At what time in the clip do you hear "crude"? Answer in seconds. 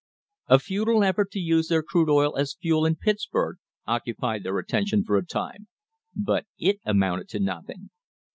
1.83-2.09